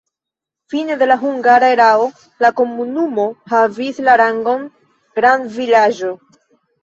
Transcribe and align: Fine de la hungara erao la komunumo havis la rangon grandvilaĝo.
Fine 0.73 0.93
de 1.01 1.07
la 1.09 1.15
hungara 1.23 1.67
erao 1.73 2.07
la 2.45 2.51
komunumo 2.61 3.25
havis 3.53 4.01
la 4.07 4.15
rangon 4.23 4.63
grandvilaĝo. 5.21 6.11